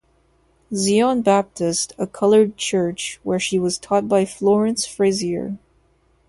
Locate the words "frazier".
4.87-5.59